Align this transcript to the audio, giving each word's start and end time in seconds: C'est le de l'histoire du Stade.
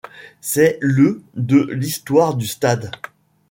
C'est 0.39 0.79
le 0.81 1.21
de 1.35 1.61
l'histoire 1.71 2.33
du 2.33 2.47
Stade. 2.47 2.89